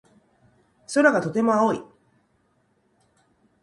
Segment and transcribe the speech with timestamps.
[0.87, 1.83] 空がとても青い。